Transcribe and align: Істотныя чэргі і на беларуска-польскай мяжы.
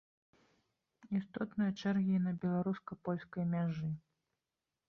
Істотныя 1.19 1.75
чэргі 1.81 2.13
і 2.21 2.23
на 2.25 2.33
беларуска-польскай 2.47 3.43
мяжы. 3.53 3.89